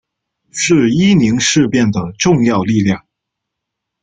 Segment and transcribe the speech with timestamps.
[0.49, 3.05] 是伊宁事变的重要力量。